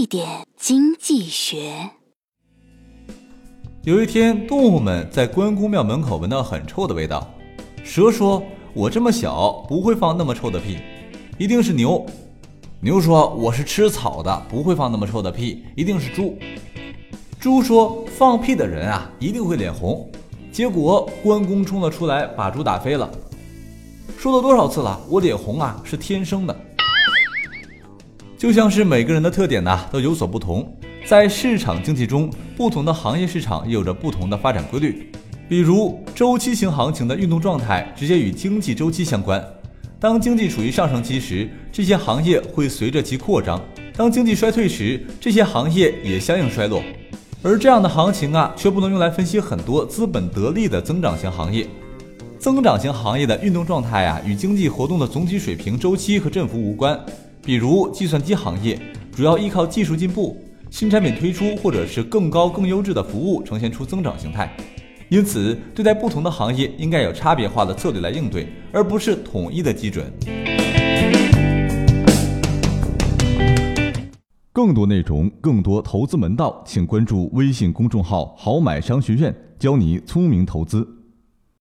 [0.00, 1.90] 一点经济学。
[3.82, 7.30] 有一天，动物们在关公庙门口闻到很臭的味道。
[7.84, 8.42] 蛇说
[8.72, 10.78] ：“我这么小，不会放那么臭的屁，
[11.36, 12.02] 一定是牛。”
[12.80, 16.38] 牛说：“我是吃草的，不会放那么臭的屁，一定是猪。”
[17.38, 20.10] 猪说：“放屁的人啊，一定会脸红。”
[20.50, 23.06] 结果关公冲了出来，把猪打飞了。
[24.16, 24.98] 说了多少次了？
[25.10, 26.56] 我脸红啊，是天生的。
[28.40, 30.66] 就像是每个人的特点呢，都有所不同。
[31.04, 35.12] 在市场经济中，不同的行业市场也有着不同的发展规律。
[35.46, 39.44] 比如周期型行情的运动状态，直接与经济周期相关。
[39.98, 43.60] 当经济处于上升期时，这些行业会随着其扩张；
[43.94, 46.82] 当经济衰退时，这些行业也相应衰落。
[47.42, 51.66] 而这样的行情啊，却不能用来分析很多资本得利的增长型行业。
[52.38, 56.98] 增长型行业的运动状态啊，与经济活动的总体水平、周期和振幅无关。
[57.42, 58.78] 比如计算机行业，
[59.10, 60.36] 主要依靠技术进步、
[60.70, 64.54] 新产品推出，或者是更高、更优质的服务，呈现出增长形态。
[65.08, 70.12] 因此，对待不同的行业，应该有差别化的策略来应对，而不是统一的基准。
[74.52, 80.99] 更多内容，更多投资门道，请关注微信公众号“好买商学院”，教你聪明投资。